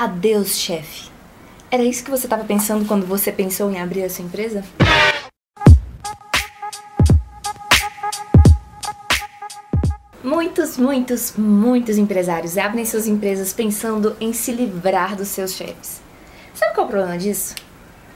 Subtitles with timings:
[0.00, 1.10] Adeus, chefe.
[1.68, 4.62] Era isso que você estava pensando quando você pensou em abrir a sua empresa?
[10.22, 16.00] Muitos, muitos, muitos empresários abrem suas empresas pensando em se livrar dos seus chefes.
[16.54, 17.56] Sabe qual é o problema disso?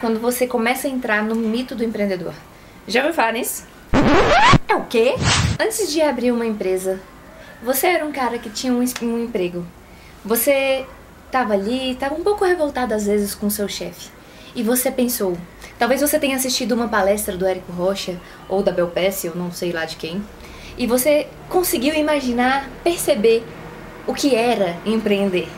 [0.00, 2.34] Quando você começa a entrar no mito do empreendedor.
[2.86, 3.64] Já ouviu falar nisso?
[4.68, 5.14] É o quê?
[5.58, 7.00] Antes de abrir uma empresa,
[7.62, 9.64] você era um cara que tinha um, um emprego.
[10.22, 10.84] Você
[11.30, 14.10] estava ali, estava um pouco revoltado às vezes com seu chefe.
[14.54, 15.38] E você pensou,
[15.78, 18.92] talvez você tenha assistido uma palestra do Érico Rocha ou da Bel
[19.26, 20.22] ou não sei lá de quem,
[20.76, 23.44] e você conseguiu imaginar, perceber
[24.06, 25.48] o que era empreender.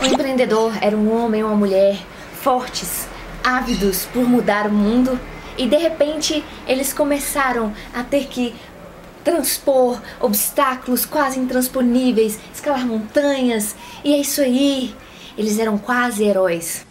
[0.00, 1.98] O empreendedor era um homem ou uma mulher
[2.40, 3.08] fortes,
[3.42, 5.18] ávidos por mudar o mundo,
[5.58, 8.54] e de repente eles começaram a ter que
[9.24, 14.94] transpor obstáculos quase intransponíveis, escalar montanhas, e é isso aí.
[15.36, 16.86] Eles eram quase heróis.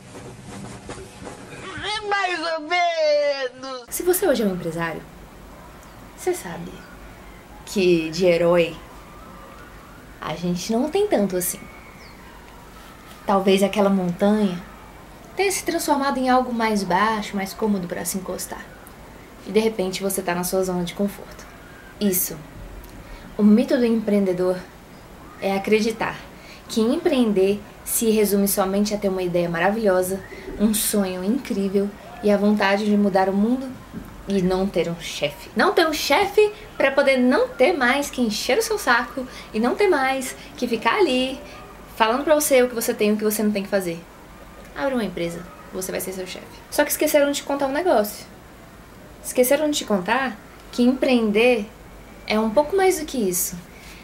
[2.08, 3.86] Mais ou menos.
[3.90, 5.02] Se você hoje é um empresário,
[6.16, 6.72] você sabe
[7.66, 8.76] que de herói
[10.20, 11.60] a gente não tem tanto assim.
[13.26, 14.62] Talvez aquela montanha
[15.36, 18.66] tenha se transformado em algo mais baixo, mais cômodo para se encostar.
[19.48, 21.49] E de repente você está na sua zona de conforto.
[22.00, 22.38] Isso.
[23.38, 24.58] O mito do empreendedor
[25.42, 26.18] é acreditar
[26.68, 30.24] que empreender se resume somente a ter uma ideia maravilhosa,
[30.60, 31.90] um sonho incrível
[32.24, 33.68] e a vontade de mudar o mundo
[34.28, 35.50] e não ter um chefe.
[35.56, 39.60] Não ter um chefe para poder não ter mais que encher o seu saco e
[39.60, 41.40] não ter mais que ficar ali
[41.96, 44.00] falando para você o que você tem e o que você não tem que fazer.
[44.76, 46.46] Abre uma empresa, você vai ser seu chefe.
[46.70, 48.26] Só que esqueceram de te contar um negócio.
[49.24, 50.38] Esqueceram de te contar
[50.72, 51.66] que empreender
[52.30, 53.58] é um pouco mais do que isso.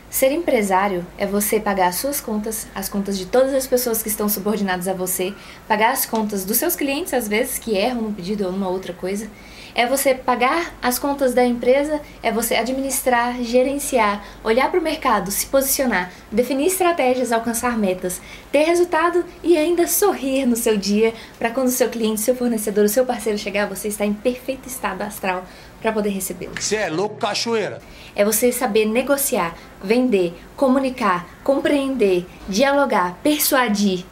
[0.09, 4.07] Ser empresário é você pagar as suas contas, as contas de todas as pessoas que
[4.07, 5.33] estão subordinadas a você,
[5.67, 8.93] pagar as contas dos seus clientes, às vezes, que erram no pedido ou numa outra
[8.93, 9.27] coisa.
[9.75, 15.29] É você pagar as contas da empresa, é você administrar, gerenciar, olhar para o mercado,
[15.31, 18.21] se posicionar, definir estratégias, alcançar metas,
[18.53, 22.85] ter resultado e ainda sorrir no seu dia para quando o seu cliente, seu fornecedor,
[22.85, 25.45] o seu parceiro chegar, você está em perfeito estado astral
[25.81, 26.53] para poder recebê-lo.
[26.59, 27.81] Você é louco, cachoeira.
[28.15, 34.05] É você saber negociar, vender, comunicar, compreender, dialogar, persuadir.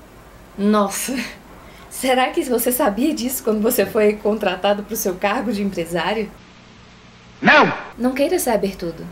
[0.58, 1.16] Nossa!
[1.90, 6.30] Será que você sabia disso quando você foi contratado para o seu cargo de empresário?
[7.42, 7.72] Não!
[7.98, 9.06] Não queira saber tudo.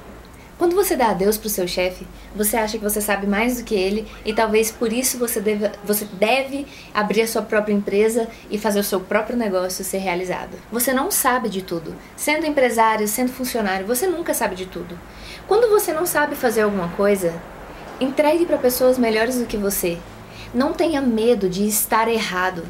[0.61, 2.05] Quando você dá adeus pro seu chefe,
[2.35, 5.72] você acha que você sabe mais do que ele e talvez por isso você deve,
[5.83, 10.55] você deve abrir a sua própria empresa e fazer o seu próprio negócio ser realizado.
[10.72, 11.95] Você não sabe de tudo.
[12.16, 14.99] Sendo empresário, sendo funcionário, você nunca sabe de tudo.
[15.47, 17.33] Quando você não sabe fazer alguma coisa,
[17.99, 19.97] entregue para pessoas melhores do que você.
[20.53, 22.67] Não tenha medo de estar errado.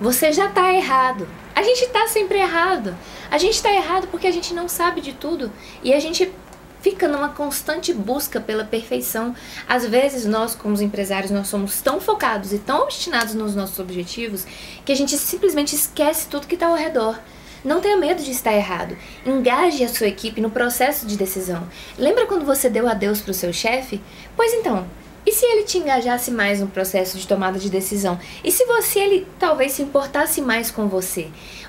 [0.00, 1.28] Você já está errado.
[1.54, 2.96] A gente está sempre errado.
[3.30, 5.52] A gente está errado porque a gente não sabe de tudo
[5.84, 6.32] e a gente
[6.80, 9.34] fica numa constante busca pela perfeição.
[9.68, 14.46] Às vezes nós, como empresários, nós somos tão focados e tão obstinados nos nossos objetivos
[14.84, 17.18] que a gente simplesmente esquece tudo que está ao redor.
[17.62, 18.96] Não tenha medo de estar errado.
[19.26, 21.68] Engaje a sua equipe no processo de decisão.
[21.98, 24.00] Lembra quando você deu adeus para o seu chefe?
[24.34, 24.86] Pois então,
[25.26, 28.18] e se ele te engajasse mais no processo de tomada de decisão?
[28.42, 31.28] E se você ele talvez se importasse mais com você?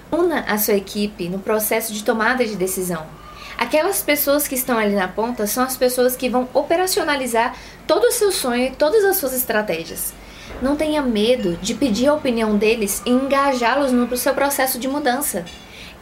[0.09, 3.05] Una a sua equipe no processo de tomada de decisão.
[3.57, 7.56] Aquelas pessoas que estão ali na ponta são as pessoas que vão operacionalizar
[7.88, 10.13] todo o seu sonho e todas as suas estratégias.
[10.62, 15.45] Não tenha medo de pedir a opinião deles e engajá-los no seu processo de mudança.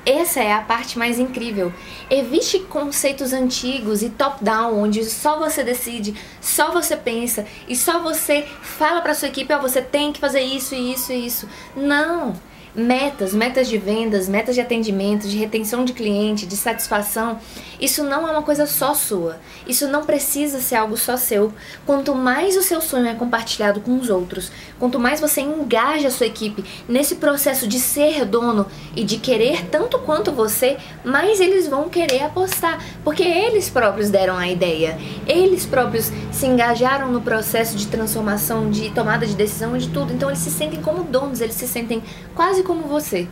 [0.05, 1.73] Essa é a parte mais incrível.
[2.09, 8.47] Evite conceitos antigos e top-down, onde só você decide, só você pensa e só você
[8.61, 11.49] fala para sua equipe: oh, você tem que fazer isso, isso e isso.
[11.75, 12.33] Não!
[12.75, 17.39] Metas, metas de vendas, metas de atendimento, de retenção de cliente, de satisfação,
[17.79, 19.37] isso não é uma coisa só sua.
[19.65, 21.53] Isso não precisa ser algo só seu.
[21.85, 26.11] Quanto mais o seu sonho é compartilhado com os outros, quanto mais você engaja a
[26.11, 28.65] sua equipe nesse processo de ser dono
[28.95, 34.37] e de querer tanto quanto você, mais eles vão querer apostar, porque eles próprios deram
[34.37, 34.97] a ideia.
[35.29, 40.11] Eles próprios se engajaram no processo de transformação, de tomada de decisão e de tudo.
[40.11, 42.01] Então eles se sentem como donos, eles se sentem
[42.33, 43.27] quase como você.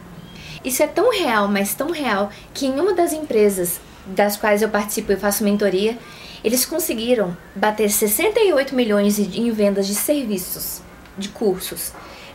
[0.63, 4.69] Isso é tão real, mas tão real, que em uma das empresas das quais eu
[4.69, 5.97] participo e faço mentoria,
[6.43, 10.81] eles conseguiram bater 68 milhões em vendas de serviços,
[11.17, 11.93] de cursos,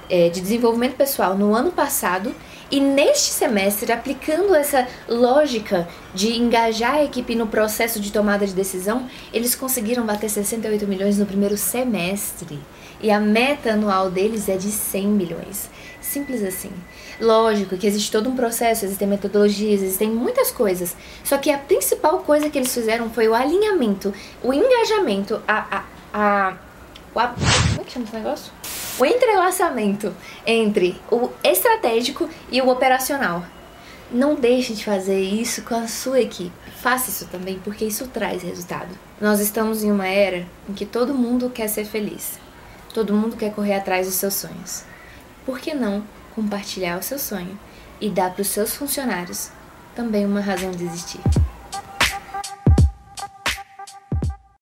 [0.09, 2.35] é, de desenvolvimento pessoal no ano passado
[2.73, 8.55] e neste semestre, aplicando essa lógica de engajar a equipe no processo de tomada de
[8.55, 12.59] decisão, eles conseguiram bater 68 milhões no primeiro semestre.
[13.03, 15.69] E a meta anual deles é de 100 milhões.
[16.01, 16.71] Simples assim.
[17.21, 20.97] Lógico que existe todo um processo, existem metodologias, existem muitas coisas.
[21.23, 25.77] Só que a principal coisa que eles fizeram foi o alinhamento, o engajamento, a.
[25.77, 25.85] a,
[26.15, 26.49] a,
[27.15, 28.62] a como é que chama esse negócio?
[28.99, 30.15] O entrelaçamento
[30.47, 33.43] entre o estratégico e o operacional.
[34.11, 36.53] Não deixe de fazer isso com a sua equipe.
[36.77, 38.91] Faça isso também, porque isso traz resultado.
[39.19, 42.39] Nós estamos em uma era em que todo mundo quer ser feliz.
[42.93, 44.85] Todo mundo quer correr atrás dos seus sonhos.
[45.47, 46.05] Por que não
[46.35, 47.59] compartilhar o seu sonho
[47.99, 49.51] e dar para os seus funcionários
[49.95, 51.21] também uma razão de existir?